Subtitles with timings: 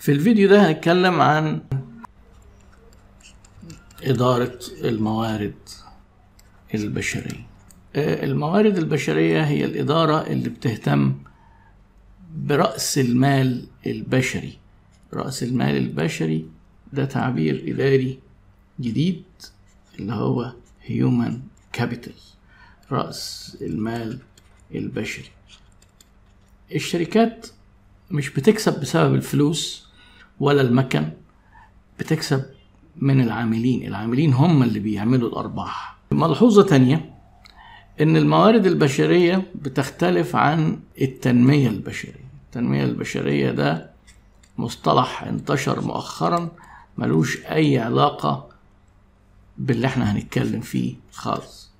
[0.00, 1.60] في الفيديو ده هنتكلم عن
[4.02, 5.54] إدارة الموارد
[6.74, 7.46] البشرية.
[7.96, 11.14] آه، الموارد البشرية هي الإدارة اللي بتهتم
[12.36, 14.58] برأس المال البشري.
[15.12, 16.46] رأس المال البشري
[16.92, 18.18] ده تعبير إداري
[18.80, 19.22] جديد
[19.98, 20.52] اللي هو
[20.88, 21.32] human
[21.80, 22.12] capital
[22.92, 24.18] رأس المال
[24.74, 25.30] البشري.
[26.74, 27.46] الشركات
[28.10, 29.89] مش بتكسب بسبب الفلوس
[30.40, 31.08] ولا المكن
[31.98, 32.44] بتكسب
[32.96, 33.86] من العاملين.
[33.86, 35.96] العاملين هم اللي بيعملوا الأرباح.
[36.12, 37.14] ملحوظة تانية
[38.00, 42.30] إن الموارد البشرية بتختلف عن التنمية البشرية.
[42.46, 43.90] التنمية البشرية ده
[44.58, 46.48] مصطلح انتشر مؤخرا
[46.98, 48.48] ملوش أي علاقة
[49.58, 51.70] باللي إحنا هنتكلم فيه خالص.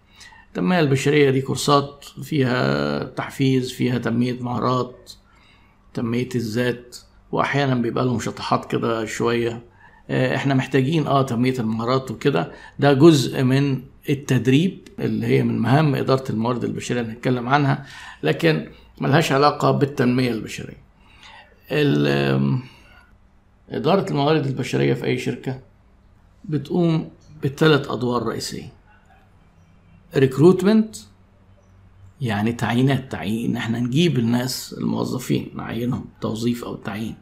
[0.49, 5.13] التنمية البشرية دي كورسات فيها تحفيز فيها تنمية مهارات
[5.95, 6.97] تنمية الذات
[7.33, 9.63] وأحيانا بيبقى لهم شطحات كده شوية.
[10.11, 12.53] آه، إحنا محتاجين آه تنمية المهارات وكده.
[12.79, 17.87] ده جزء من التدريب اللي هي من مهام إدارة الموارد البشرية اللي هنتكلم عنها
[18.23, 18.69] لكن
[19.01, 20.77] ملهاش علاقة بالتنمية البشرية.
[21.71, 22.63] ال- آم،
[23.71, 25.61] إدارة الموارد البشرية في أي شركة
[26.45, 27.09] بتقوم
[27.45, 28.69] بثلاث أدوار رئيسية.
[30.17, 30.97] recruitment
[32.21, 33.57] يعني تعيينات تعيين.
[33.57, 37.15] إحنا نجيب الناس الموظفين نعينهم توظيف أو تعيين.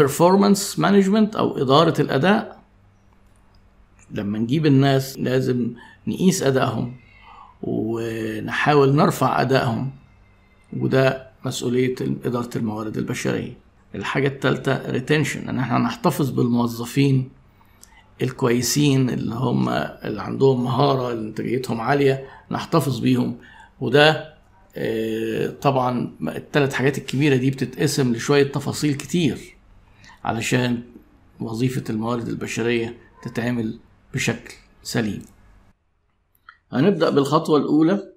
[0.00, 2.60] Performance management أو إدارة الأداء
[4.10, 5.74] لما نجيب الناس لازم
[6.06, 6.96] نقيس أدائهم
[7.62, 9.90] ونحاول نرفع أدائهم
[10.76, 13.52] وده مسؤولية إدارة الموارد البشرية.
[13.94, 17.28] الحاجة الثالثه ريتنشن إن إحنا نحتفظ بالموظفين
[18.22, 23.38] الكويسين اللي هم اللي عندهم مهارة اللي انتاجيتهم عالية نحتفظ بيهم.
[23.80, 24.34] وده
[24.76, 29.38] آه، طبعا الثلاث حاجات الكبيرة دي بتتقسم لشوية تفاصيل كتير
[30.24, 30.82] علشان
[31.40, 33.78] وظيفة الموارد البشرية تتعمل
[34.14, 35.22] بشكل سليم.
[36.72, 38.12] هنبدأ بالخطوة الأولى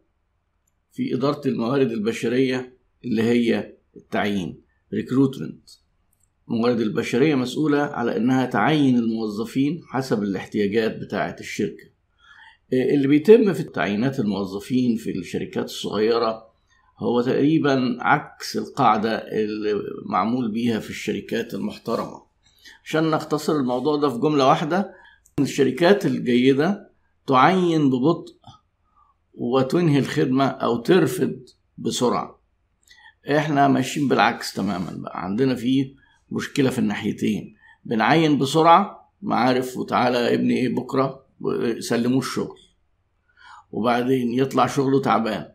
[0.92, 4.62] في إدارة الموارد البشرية اللي هي التعيين
[4.94, 5.70] ريكروتمنت
[6.50, 11.84] الموارد البشرية مسؤولة على إنها تعين الموظفين حسب الاحتياجات بتاعة الشركة.
[12.74, 16.46] إيه اللي بيتم في تعيينات الموظفين في الشركات الصغيرة
[17.00, 22.22] هو تقريبا عكس القاعدة اللي معمول بيها في الشركات المحترمة.
[22.86, 24.94] عشان نختصر الموضوع ده في جملة واحدة
[25.40, 26.90] الشركات الجيدة
[27.28, 28.34] تعين ببطء
[29.36, 31.40] وتنهي الخدمة أو ترفض
[31.78, 32.40] بسرعة.
[33.38, 35.24] إحنا ماشيين بالعكس تماما بقى.
[35.24, 36.03] عندنا فيه
[36.34, 37.56] مشكلة في الناحيتين.
[37.86, 41.26] بنعين بسرعة معارف وتعالى ابني إيه بكرة
[41.80, 42.60] سلموه الشغل.
[43.72, 45.52] وبعدين يطلع شغله تعبان.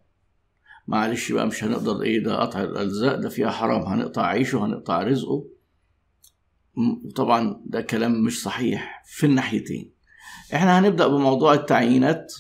[0.87, 5.45] معلش بقى مش هنقدر إيه ده قطع الألزاق ده فيها حرام هنقطع عيشه هنقطع رزقه.
[7.05, 9.93] وطبعا ده كلام مش صحيح في الناحيتين.
[10.55, 12.35] إحنا هنبدأ بموضوع التعيينات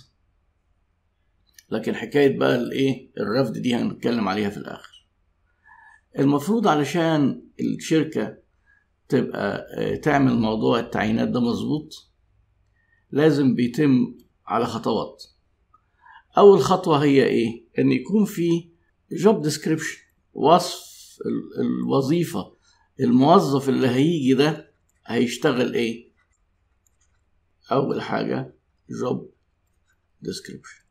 [1.70, 4.87] لكن حكاية بقى الإيه الرفض دي هنتكلم عليها في الآخر.
[6.18, 8.38] المفروض علشان الشركة
[9.08, 11.92] تبقى آه، تعمل موضوع التعيينات ده مظبوط
[13.10, 15.24] لازم بيتم على خطوات
[16.38, 18.70] أول خطوة هي إيه؟ إن يكون في
[19.12, 19.98] جوب ديسكريبشن
[20.32, 22.56] وصف ال- الوظيفة
[23.00, 24.72] الموظف اللي هيجي ده
[25.06, 26.12] هيشتغل إيه؟
[27.72, 28.54] أول حاجة
[28.90, 29.30] job
[30.20, 30.82] description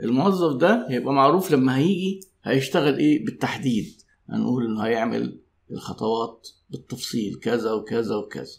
[0.00, 4.02] الموظف ده هيبقى معروف لما هيجي هيشتغل إيه؟ بالتحديد.
[4.30, 5.38] هنقول إنه هيعمل
[5.70, 8.52] الخطوات بالتفصيل كذا وكذا وكذا.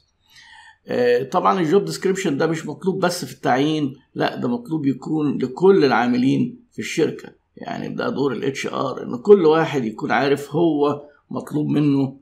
[0.87, 5.37] آه، طبعا ال job description ده مش مطلوب بس في التعيين لا ده مطلوب يكون
[5.37, 7.29] لكل العاملين في الشركة.
[7.57, 12.19] يعني ده دور ال HR إن كل واحد يكون عارف هو مطلوب منه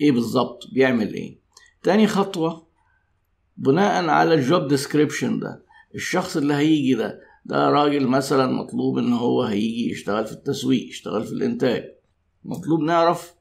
[0.00, 1.38] إيه بالظبط بيعمل إيه.
[1.82, 2.66] تاني خطوة
[3.56, 5.62] بناء على ال job description ده
[5.94, 11.24] الشخص اللي هيجي ده ده راجل مثلا مطلوب إن هو هيجي يشتغل في التسويق يشتغل
[11.24, 11.84] في الإنتاج.
[12.44, 13.34] مطلوب نعرف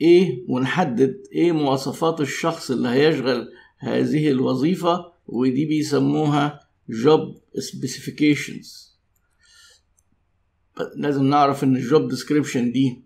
[0.00, 3.48] إيه ونحدد إيه مواصفات الشخص اللي هيشغل
[3.78, 6.60] هذه الوظيفة ودي بيسموها
[6.90, 8.86] job specifications.
[10.96, 13.04] لازم نعرف إن ال job description دي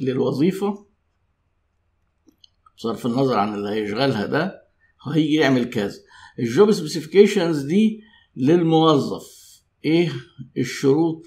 [0.00, 0.86] للوظيفة
[2.76, 4.62] بصرف النظر عن اللي هيشغلها ده
[5.14, 5.98] هيجي يعمل كذا.
[6.38, 8.05] ال job specifications دي
[8.36, 9.36] للموظف.
[9.84, 10.12] إيه
[10.56, 11.22] الشروط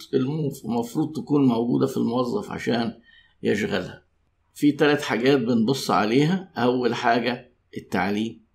[0.65, 3.01] المفروض تكون موجودة في الموظف عشان
[3.43, 4.05] يشغلها؟
[4.53, 6.51] في ثلاث حاجات بنبص عليها.
[6.57, 8.45] أول حاجة التعليم.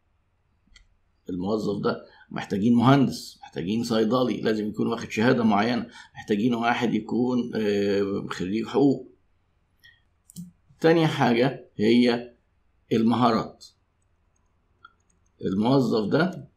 [1.31, 7.53] الموظف ده محتاجين مهندس محتاجين صيدلي لازم يكون واخد شهادة معينة محتاجين واحد يكون
[8.31, 9.15] خريج حقوق.
[10.81, 12.35] تاني حاجة هي
[12.93, 13.67] المهارات.
[15.45, 16.49] الموظف آه، ده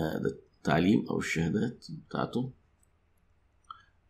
[0.00, 2.50] التعليم أو الشهادات بتاعته.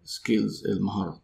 [0.04, 1.22] سكيلز المهارات.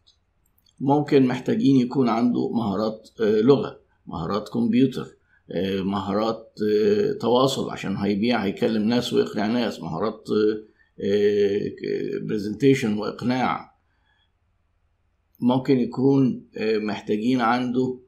[0.80, 5.16] ممكن محتاجين يكون عنده مهارات آه، لغة مهارات كمبيوتر
[5.50, 10.24] آه، مهارات آه، تواصل عشان هيبيع هيكلم ناس ويقنع ناس مهارات
[12.22, 13.78] برزنتيشن وإقناع.
[15.40, 17.98] ممكن يكون محتاجين عنده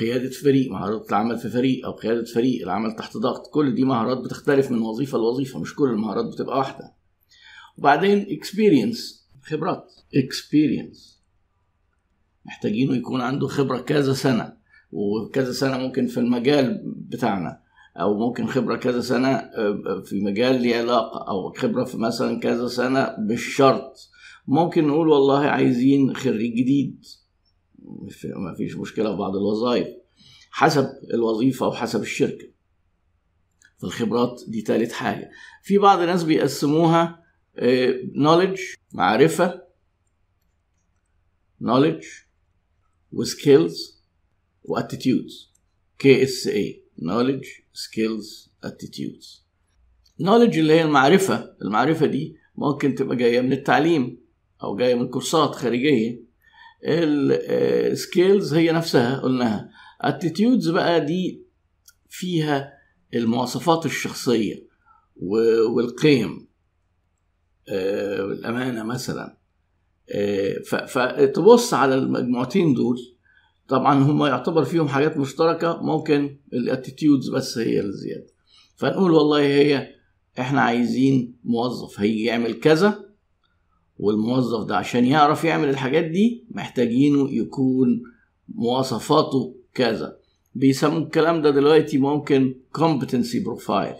[0.00, 3.50] قيادة فريق مهارات العمل في فريق أو قيادة فريق العمل تحت ضغط.
[3.54, 6.94] كل دي مهارات بتختلف من وظيفة لوظيفة مش كل المهارات بتبقى واحدة.
[7.78, 8.98] وبعدين experience
[9.42, 9.92] خبرات.
[10.16, 11.20] experience.
[12.44, 14.52] محتاجينه يكون عنده خبرة كذا سنة
[14.92, 17.60] وكذا سنة ممكن في المجال بتاعنا
[18.00, 19.38] أو ممكن خبرة كذا سنة
[20.04, 24.10] في مجال ليه علاقة أو خبرة في مثلا كذا سنة بالشرط.
[24.48, 27.04] ممكن نقول والله عايزين خريج جديد.
[28.36, 29.88] ما فيش مشكلة في بعض الوظائف.
[30.50, 32.48] حسب الوظيفة وحسب الشركة.
[33.78, 35.30] فالخبرات دي تالت حاجة.
[35.62, 37.22] في بعض الناس بيقسموها
[38.22, 38.60] knowledge
[38.92, 39.62] معرفة
[41.62, 42.06] knowledge
[43.14, 43.76] وskills
[44.64, 45.50] وattitudes.
[46.02, 49.40] KSA knowledge skills attitudes.
[50.22, 51.56] Knowledge اللي هي المعرفة.
[51.62, 54.20] المعرفة دي ممكن تبقى جاية من التعليم
[54.62, 56.29] أو جاية من كورسات خارجية.
[56.84, 59.70] السكيلز هي نفسها قلناها
[60.04, 61.46] attitudes بقى دي
[62.08, 62.72] فيها
[63.14, 64.54] المواصفات الشخصية
[65.76, 66.48] والقيم
[68.32, 69.40] الأمانة مثلا.
[70.88, 72.96] فتبص على المجموعتين دول
[73.68, 78.26] طبعا هم يعتبر فيهم حاجات مشتركة ممكن الاتيتيودز بس هي الزيادة
[78.76, 79.94] فنقول والله هي
[80.38, 83.09] إحنا عايزين موظف هيجي يعمل كذا
[84.00, 88.02] والموظف ده عشان يعرف يعمل الحاجات دي محتاجينه يكون
[88.48, 90.16] مواصفاته كذا.
[90.54, 93.96] بيسموا الكلام ده دلوقتي ممكن competency profile.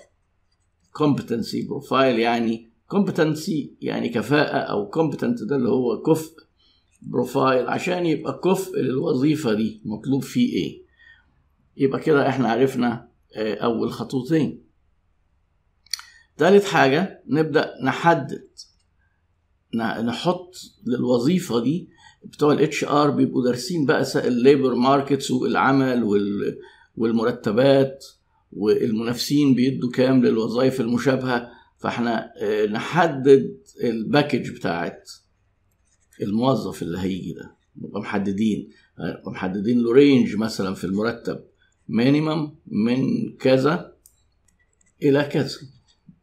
[1.02, 6.32] competency profile يعني competency يعني كفاءة أو competent ده اللي هو كفء
[7.03, 10.82] بروفايل عشان يبقى كفء للوظيفة دي مطلوب فيه إيه.
[11.76, 14.62] يبقى كده إحنا عرفنا أول خطوتين.
[16.37, 18.49] تالت حاجة نبدأ نحدد
[19.75, 20.55] نحط
[20.87, 21.88] للوظيفة دي
[22.25, 26.05] بتوع ال HR بيبقوا دارسين بقى ال labor market سوق العمل
[26.96, 28.06] والمرتبات
[28.52, 31.50] والمنافسين بيدوا كام للوظائف المشابهة.
[31.78, 32.32] فاحنا
[32.70, 35.11] نحدد ال package بتاعت
[36.22, 37.56] الموظف اللي هيجي ده.
[37.76, 38.70] نبقى محددين
[39.00, 41.44] نبقى محددين له range مثلا في المرتب
[41.88, 43.05] minimum من
[43.37, 43.93] كذا
[45.02, 45.58] إلى كذا.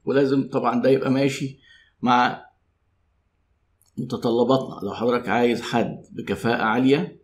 [0.05, 1.59] ولازم طبعا ده يبقى ماشي
[2.01, 2.46] مع
[3.97, 4.79] متطلباتنا.
[4.83, 7.21] لو حضرتك عايز حد بكفاءة عالية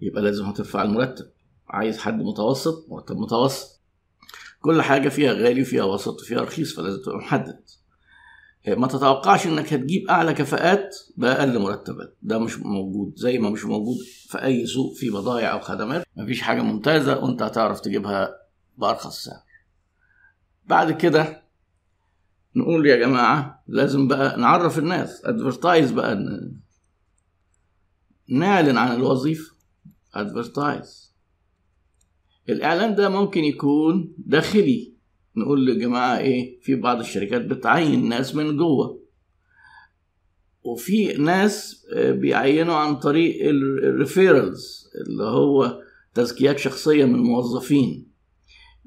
[0.00, 1.30] يبقى لازم هترفع المرتب.
[1.68, 3.80] عايز حد متوسط مرتب متوسط.
[4.60, 7.60] كل حاجة فيها غالي وفيها وسط وفيها رخيص فلازم تبقى محدد.
[8.68, 12.16] ما تتوقعش إنك هتجيب أعلى كفاءات بأقل مرتبات.
[12.22, 13.96] ده مش موجود زي ما مش موجود
[14.28, 16.04] في أي سوق في بضائع أو خدمات.
[16.16, 18.30] مفيش حاجة ممتازة وأنت هتعرف تجيبها
[18.78, 19.42] بأرخص سعر.
[20.64, 21.42] بعد كده
[22.56, 26.18] نقول يا جماعة لازم بقى نعرف الناس advertise بقى
[28.28, 29.54] نعلن عن الوظيفة
[30.14, 31.12] advertise
[32.48, 34.92] الإعلان ده ممكن يكون داخلي.
[35.36, 39.02] نقول للجماعة إيه في بعض الشركات بتعين ناس من جوه.
[40.62, 45.80] وفي ناس بيعينوا عن طريق ال referrals اللي هو
[46.14, 48.11] تزكيات شخصية من موظفين.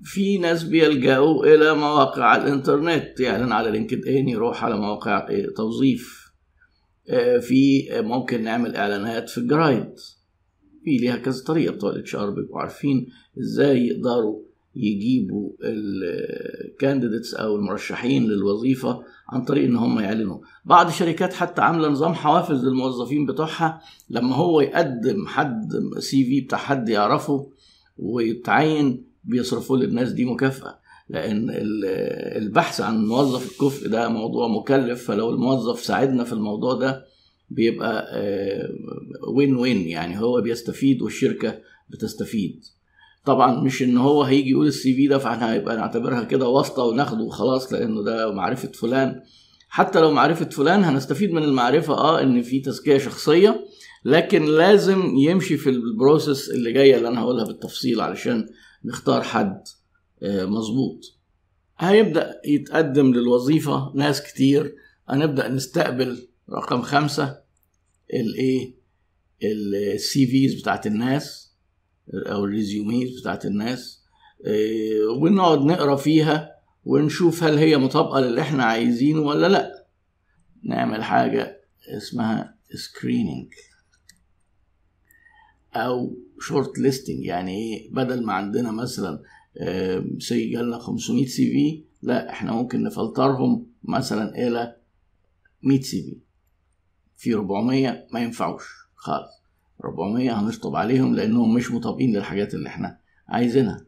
[0.03, 6.25] في ناس بيلجأوا إلى مواقع الإنترنت يعلن على لينكد إن يروح على مواقع توظيف.
[7.41, 9.93] في ممكن نعمل إعلانات في الجرايد
[10.83, 13.07] في ليها كذا طريقة بتوع ال HR بيبقوا عارفين
[13.39, 14.41] إزاي يقدروا
[14.75, 20.39] يجيبوا ال candidates أو المرشحين للوظيفة عن طريق إن هم يعلنوا.
[20.65, 23.81] بعض الشركات حتى عاملة نظام حوافز للموظفين بتوعها.
[24.09, 27.51] لما هو يقدم حد CV بتاع حد يعرفه
[27.97, 30.79] ويتعين بيصرفوا للناس دي مكافأة
[31.09, 31.47] لأن
[32.37, 37.05] البحث عن موظف الكفء ده موضوع مكلف فلو الموظف ساعدنا في الموضوع ده
[37.49, 38.07] بيبقى
[39.27, 41.57] win win يعني هو بيستفيد والشركة
[41.89, 42.63] بتستفيد.
[43.25, 47.23] طبعا مش إن هو هيجي يقول ال CV ده فإحنا هيبقى نعتبرها كده واسطة وناخده
[47.23, 49.21] وخلاص لأنه ده معرفة فلان.
[49.69, 53.65] حتى لو معرفة فلان هنستفيد من المعرفة آه إن في تزكية شخصية
[54.05, 58.47] لكن لازم يمشي في ال process اللي جاية اللي أنا هقولها بالتفصيل علشان
[58.85, 59.63] نختار حد
[60.23, 61.17] مظبوط.
[61.77, 64.75] هيبدأ يتقدم للوظيفة ناس كتير.
[65.09, 67.41] هنبدأ نستقبل رقم خمسة
[68.13, 68.75] الايه
[69.43, 71.55] ال CVs بتاعت الناس
[72.13, 74.01] أو ال resumes بتاعت الناس
[74.45, 76.51] آه، ونقعد نقرأ فيها
[76.85, 79.85] ونشوف هل هي مطابقة للي إحنا عايزينه ولا لأ.
[80.63, 81.61] نعمل حاجة
[81.97, 83.53] اسمها screening
[85.75, 89.21] أو short listing يعني إيه؟ بدل ما عندنا مثلا
[90.19, 94.75] C جالنا 500 CV لا إحنا ممكن نفلترهم مثلا إلى
[95.63, 96.17] 100 CV.
[97.17, 98.63] في 400 ما ينفعوش
[98.95, 99.41] خالص.
[99.83, 103.85] 400 هنشطب عليهم لأنهم مش مطابقين للحاجات اللي إحنا عايزينها.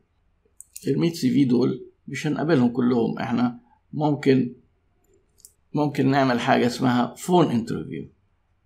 [0.87, 3.19] ال 100 CV دول مش هنقابلهم كلهم.
[3.19, 3.59] إحنا
[3.93, 4.53] ممكن
[5.73, 8.07] ممكن نعمل حاجة اسمها phone interview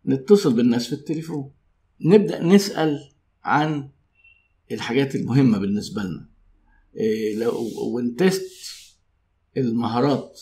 [0.06, 1.52] نتصل بالناس في التليفون.
[2.06, 3.00] نبدأ نسأل
[3.44, 3.90] عن
[4.72, 6.30] الحاجات المهمة بالنسبة لنا.
[6.98, 8.52] إيه لو ون test
[9.58, 10.42] المهارات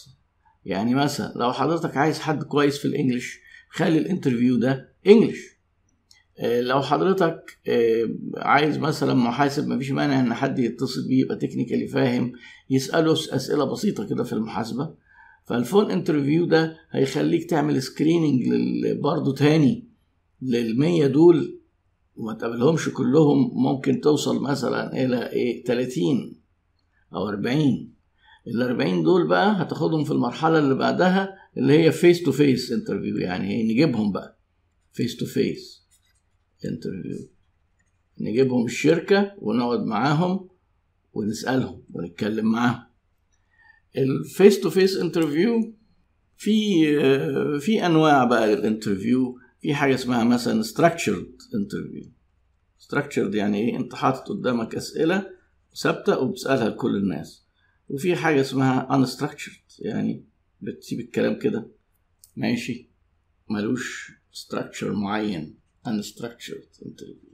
[0.65, 5.59] يعني مثلا لو حضرتك عايز حد كويس في ال English خلي ال interview ده English.
[6.39, 11.88] إيه لو حضرتك إيه عايز مثلا محاسب مفيش مانع إن حد يتصل بيه يبقى technically
[11.87, 12.31] فاهم
[12.69, 14.95] يسأله أسئلة بسيطة كده في المحاسبة.
[15.45, 18.43] فال phone interview ده هيخليك تعمل screening
[19.03, 19.88] برضه تاني.
[20.41, 21.60] للمية دول
[22.15, 26.36] وما تقابلهمش كلهم ممكن توصل مثلا إلى إيه 30
[27.13, 27.93] أو 40
[28.48, 33.17] ال 40 دول بقى هتاخدهم في المرحلة اللي بعدها اللي هي face to face interview
[33.17, 34.39] يعني إيه نجيبهم بقى.
[34.93, 35.83] face to face
[36.65, 37.29] interview
[38.22, 40.50] نجيبهم الشركة ونقعد معاهم
[41.13, 42.84] ونسألهم ونتكلم معاهم.
[43.98, 45.74] ال face to face interview
[46.38, 46.86] في
[47.60, 52.12] في أنواع بقى لل interview في حاجة اسمها مثلا structured interview
[52.87, 55.29] structured يعني إيه؟ أنت حاطط قدامك أسئلة
[55.81, 57.45] ثابتة وبتسألها لكل الناس.
[57.89, 60.25] وفي حاجة اسمها unstructured يعني
[60.61, 61.67] بتسيب الكلام كده.
[62.35, 62.89] ماشي.
[63.49, 65.55] ملوش structure معين.
[65.87, 67.29] unstructured interview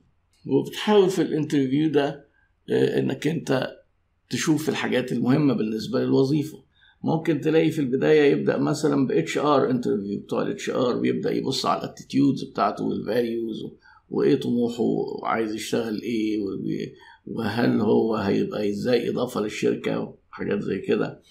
[0.46, 2.25] وبتحاول في ال interview ده
[2.70, 3.72] إنك أنت
[4.29, 6.63] تشوف الحاجات المهمة بالنسبة للوظيفة.
[7.06, 11.80] ممكن تلاقي في البداية يبدأ مثلا ب HR interview بتوع ال HR بيبدأ يبص على
[11.84, 13.66] ال attitudes بتاعته وال values
[14.10, 16.40] وإيه طموحه وعايز يشتغل إيه
[17.28, 21.22] وهل هو هيبقى إزاي إضافة للشركة وحاجات زي كده.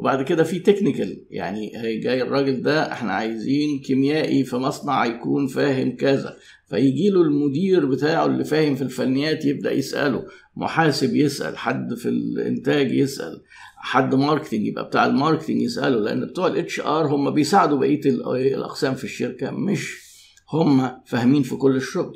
[0.00, 5.96] وبعد كده في technical يعني جاي الراجل ده إحنا عايزين كيميائي في مصنع يكون فاهم
[5.96, 6.36] كذا.
[6.66, 10.24] فيجي له المدير بتاعه اللي فاهم في الفنيات يبدأ يسأله.
[10.56, 13.42] محاسب يسأل حد في الإنتاج يسأل
[13.76, 15.96] حد marketing يبقى بتاع ال marketing يسأله.
[16.00, 18.00] لأن بتوع ال HR هم بيساعدوا بقية
[18.54, 19.96] الأقسام في الشركة مش
[20.52, 22.14] هم فاهمين في كل الشغل.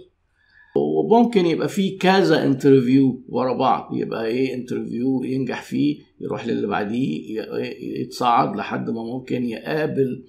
[0.77, 3.95] وممكن يبقى فيه كذا interview ورا بعض.
[3.97, 7.41] يبقى إيه interview ينجح فيه يروح للي بعديه
[8.01, 10.25] يتصعد لحد ما ممكن يقابل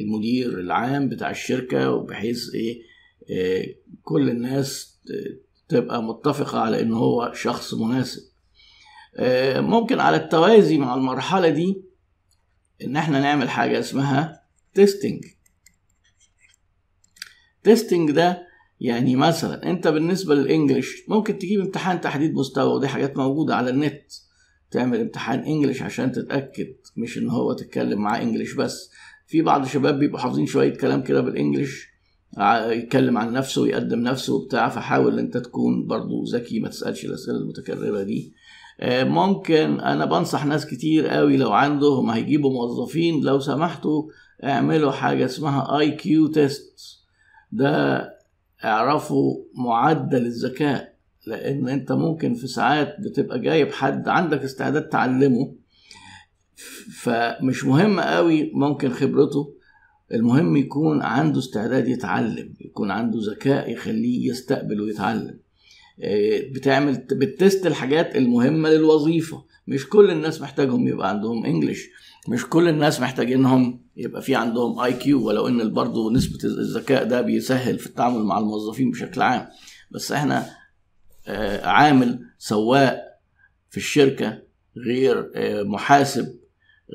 [0.00, 2.82] المدير العام بتاع الشركة وبحيث إيه
[4.02, 5.00] كل الناس
[5.68, 8.22] تبقى متفقة على ان هو شخص مناسب.
[9.56, 11.82] ممكن على التوازي مع المرحلة دي
[12.84, 14.42] ان إحنا نعمل حاجة اسمها
[14.74, 15.24] testing
[17.62, 18.46] testing ده
[18.80, 23.70] يعني مثلا أنت بالنسبة لل English ممكن تجيب امتحان تحديد مستوى ودي حاجات موجودة على
[23.70, 24.12] النت.
[24.70, 28.90] تعمل امتحان English عشان تتأكد مش إن هو تتكلم معاه English بس.
[29.26, 31.88] في بعض الشباب بيبقوا حافظين شوية كلام كده بال English
[32.66, 38.02] يتكلم عن نفسه ويقدم نفسه وبتاع فحاول أنت تكون برضو ذكي ما تسألش الأسئلة المتكررة
[38.02, 38.32] دي.
[39.02, 44.02] ممكن أنا بنصح ناس كتير قوي لو عندهم هيجيبوا موظفين لو سمحتوا
[44.44, 46.80] اعملوا حاجة اسمها IQ test
[47.52, 48.10] ده
[48.64, 50.94] اعرفوا معدل الذكاء
[51.26, 55.54] لأن انت ممكن في ساعات بتبقى جايب حد عندك استعداد تعلمه
[57.02, 59.54] فمش مهم قوي ممكن خبرته
[60.14, 65.38] المهم يكون عنده استعداد يتعلم يكون عنده ذكاء يخليه يستقبل ويتعلم.
[66.54, 69.44] بتعمل ب test الحاجات المهمة للوظيفة.
[69.66, 71.88] مش كل الناس محتاجهم يبقى عندهم English
[72.28, 77.78] مش كل الناس محتاجينهم يبقى في عندهم IQ ولو إن برضه نسبة الذكاء ده بيسهل
[77.78, 79.46] في التعامل مع الموظفين بشكل عام.
[79.90, 80.46] بس إحنا
[81.62, 83.00] عامل سواق
[83.70, 84.42] في الشركة
[84.86, 85.30] غير
[85.64, 86.38] محاسب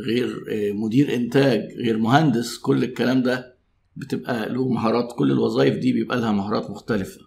[0.08, 3.58] غير مدير إنتاج غير مهندس كل الكلام ده
[3.96, 5.12] بتبقى له مهارات.
[5.18, 7.20] كل الوظائف دي بيبقى لها مهارات مختلفة.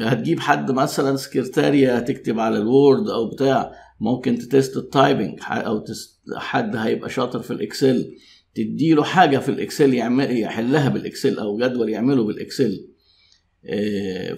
[0.00, 5.38] هتجيب حد مثلا سكرتارية تكتب على ال Word أو بتاع ممكن ت test ال typing
[5.42, 5.84] أو
[6.36, 8.14] حد هيبقى شاطر في ال Excel
[8.54, 12.88] تديله حاجة في ال Excel يعمل يحلها بال Excel أو جدول يعمله بال Excel.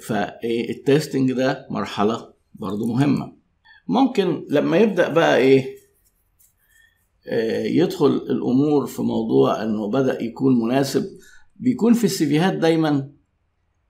[0.00, 3.32] فال testing ده مرحلة برضو مهمة.
[3.88, 5.80] ممكن لما يبدأ بقى إيه
[7.80, 11.04] يدخل الأمور في موضوع إنه بدأ يكون مناسب
[11.56, 13.10] بيكون في ال CVهات دايما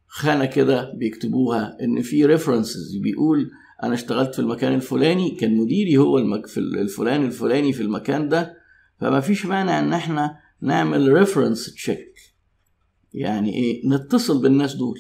[0.07, 3.51] خانة كده بيكتبوها إن في references بيقول
[3.83, 6.47] أنا اشتغلت في المكان الفلاني كان مديري هو المك...
[6.47, 8.55] في الفلاني الفلاني في المكان ده
[9.01, 12.15] فما فيش مانع إن إحنا نعمل reference check
[13.15, 14.99] يعني إيه؟ نتصل بالناس دول.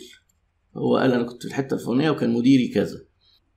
[0.76, 2.98] هو قال أنا كنت في الحتة الفلانية وكان مديري كذا.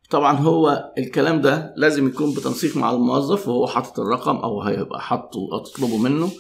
[0.10, 5.40] طبعا هو الكلام ده لازم يكون بتنسيق مع الموظف وهو حاطط الرقم أو هيبقى حاطه
[5.66, 6.32] تطلبه منه.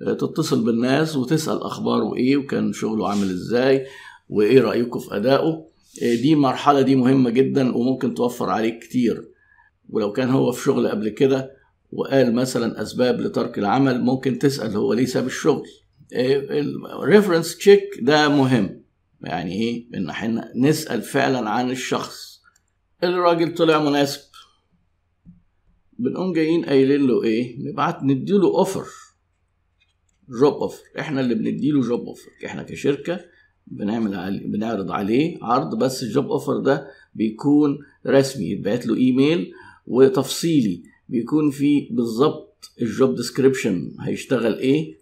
[0.00, 3.86] تتصل بالناس وتسأل أخباره إيه وكان شغله عامل إزاي
[4.28, 5.64] وإيه رأيكم في أدائه.
[6.02, 9.28] دي مرحلة دي مهمة جدا وممكن توفر عليك كتير.
[9.88, 11.50] ولو كان هو في شغل قبل كده
[11.92, 15.66] وقال مثلا أسباب لترك العمل ممكن تسأل هو ليه ساب الشغل.
[17.02, 18.82] ال reference check ده مهم.
[19.20, 22.40] يعني إيه؟ إن إحنا نسأل فعلا عن الشخص.
[23.04, 24.20] الراجل طلع مناسب.
[25.98, 28.84] بنقوم جايين قايلين له إيه؟ نبعت نديله offer
[30.40, 33.20] job offer إحنا اللي بنديله job offer إحنا كشركة
[33.70, 39.52] بنعمل علي بنعرض عليه عرض بس ال job offer ده بيكون رسمي يتبعت له إيميل
[39.86, 40.82] وتفصيلي.
[41.08, 44.98] بيكون فيه بالظبط ال job description هيشتغل إيه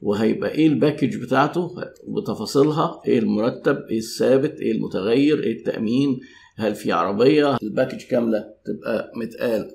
[0.00, 1.70] وهيبقى إيه ال package بتاعته
[2.08, 6.20] بتفاصيلها إيه المرتب إيه الثابت إيه المتغير إيه التأمين
[6.56, 9.70] هل في عربية ال package كاملة تبقى متقالة.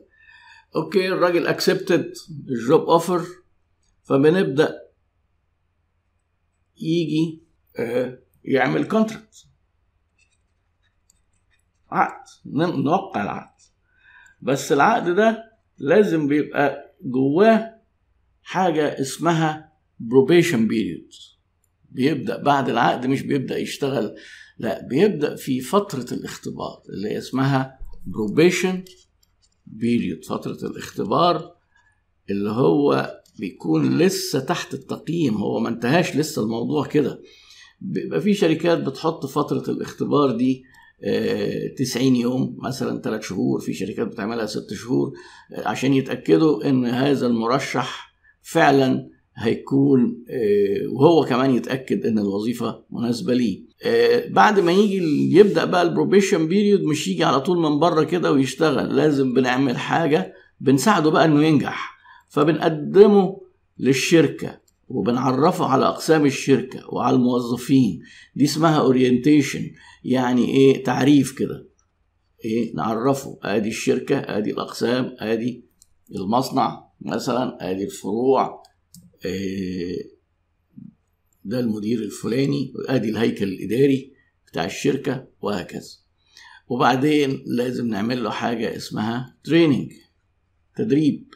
[0.76, 2.14] okay الراجل accepted
[2.50, 3.22] ال job offer
[4.04, 4.82] فبنبدأ.
[6.82, 7.42] يجي
[8.44, 9.46] يعمل contract
[11.90, 12.24] عقد.
[12.86, 13.62] نوقع العقد.
[14.42, 17.82] بس العقد ده لازم بيبقى جواه
[18.44, 19.72] حاجة اسمها
[20.04, 21.32] probation period.
[21.92, 24.16] بيبدأ بعد العقد مش بيبدأ يشتغل
[24.58, 27.80] لا بيبدأ في فترة الاختبار اللي هي اسمها
[28.10, 28.78] probation
[29.80, 30.28] period.
[30.30, 31.56] فترة الاختبار
[32.30, 35.38] اللي هو بيكون لسه تحت التقييم.
[35.38, 37.22] هو ما انتهاش لسه الموضوع كده.
[37.82, 40.64] بيبقى في شركات بتحط فترة الاختبار دي
[41.78, 45.12] 90 يوم مثلا 3 شهور في شركات بتعملها 6 شهور
[45.58, 50.24] عشان يتأكدوا إن هذا المرشح فعلا هيكون
[50.94, 53.64] وهو كمان يتأكد إن الوظيفة مناسبة ليه.
[54.30, 54.98] بعد ما يجي
[55.38, 59.78] يبدأ بقى ال probation period مش يجي على طول من بره كده ويشتغل لازم بنعمل
[59.78, 61.98] حاجة بنساعده بقى إنه ينجح
[62.30, 63.42] فبنقدمه
[63.80, 64.61] للشركة.
[64.96, 68.02] وبنعرفه على أقسام الشركة وعلى الموظفين.
[68.36, 69.72] دي اسمها orientation
[70.04, 71.68] يعني إيه؟ تعريف كده.
[72.46, 73.40] إيه؟ نعرفه.
[73.44, 75.66] آدي الشركة آدي الأقسام آدي
[76.16, 78.64] المصنع مثلا آدي الفروع
[79.26, 80.12] إيه
[81.46, 84.14] ده المدير الفلاني آدي الهيكل الإداري
[84.48, 85.90] بتاع الشركة وهكذا.
[86.68, 89.92] وبعدين لازم نعمل له حاجة اسمها training
[90.76, 91.34] تدريب.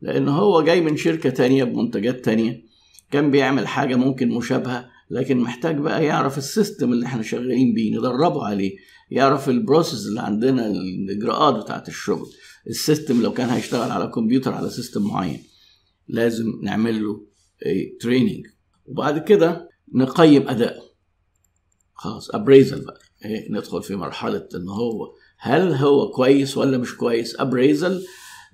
[0.00, 2.71] لأن هو جاي من شركة تانية بمنتجات تانية.
[3.12, 7.98] كان بيعمل حاجة ممكن مشابهة لكن محتاج بقى يعرف ال system اللي إحنا شغالين بيه
[7.98, 8.76] ندربه عليه
[9.10, 12.26] يعرف ال process اللي عندنا الإجراءات بتاعت الشغل.
[12.66, 15.42] ال system لو كان هيشتغل على كمبيوتر على system معين
[16.08, 17.26] لازم نعمل له
[18.00, 18.46] training
[18.86, 20.82] وبعد كده نقيم أداءه.
[21.94, 22.98] خلاص appraisal بقى.
[23.24, 28.02] إيه ندخل في مرحلة إن هو هل هو كويس ولا مش كويس؟ appraisal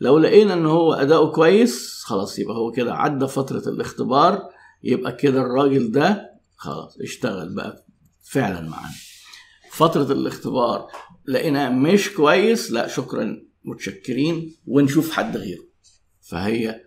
[0.00, 4.42] لو لقينا إن هو أداؤه كويس خلاص يبقى هو كده عدى فترة الاختبار
[4.82, 7.86] يبقى كده الراجل ده خلاص اشتغل بقى
[8.22, 8.94] فعلا معانا.
[9.72, 10.86] فترة الاختبار
[11.28, 15.64] لقيناه مش كويس لا شكرا متشكرين ونشوف حد غيره.
[16.20, 16.80] فهي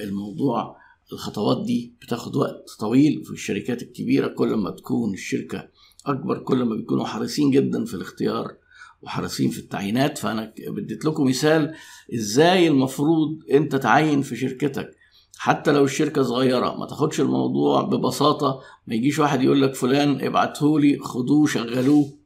[0.00, 0.76] الموضوع
[1.12, 5.68] الخطوات دي بتاخد وقت طويل في الشركات الكبيرة كل ما تكون الشركة
[6.06, 8.56] أكبر كل ما بيكونوا حريصين جدا في الاختيار
[9.04, 11.74] وحريصين في التعيينات فأنا بديت لكم مثال
[12.14, 14.90] إزاي المفروض أنت تعين في شركتك.
[15.38, 20.98] حتى لو الشركة صغيرة ما تاخدش الموضوع ببساطة ما يجيش واحد يقول لك فلان ابعتهولي
[20.98, 22.18] خدوه شغلوه.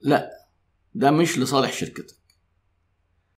[0.00, 0.30] لا
[0.94, 2.15] ده مش لصالح شركتك.